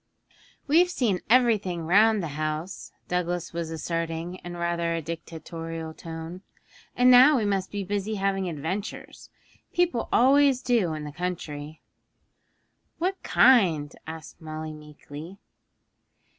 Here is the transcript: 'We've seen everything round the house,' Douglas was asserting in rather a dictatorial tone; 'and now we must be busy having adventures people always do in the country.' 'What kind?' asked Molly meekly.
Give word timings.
'We've 0.65 0.89
seen 0.89 1.21
everything 1.29 1.85
round 1.85 2.23
the 2.23 2.29
house,' 2.29 2.91
Douglas 3.07 3.53
was 3.53 3.69
asserting 3.69 4.37
in 4.43 4.57
rather 4.57 4.95
a 4.95 4.99
dictatorial 5.03 5.93
tone; 5.93 6.41
'and 6.95 7.11
now 7.11 7.37
we 7.37 7.45
must 7.45 7.69
be 7.69 7.83
busy 7.83 8.15
having 8.15 8.49
adventures 8.49 9.29
people 9.71 10.09
always 10.11 10.63
do 10.63 10.95
in 10.95 11.03
the 11.03 11.11
country.' 11.11 11.81
'What 12.97 13.21
kind?' 13.21 13.93
asked 14.07 14.41
Molly 14.41 14.73
meekly. 14.73 15.37